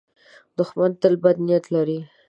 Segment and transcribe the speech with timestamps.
[0.57, 1.99] دښمن تل بد نیت لري